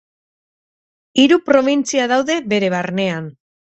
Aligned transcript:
Hiru 1.25 1.39
probintzia 1.51 2.11
daude 2.17 2.43
bere 2.53 2.77
barnean. 2.79 3.35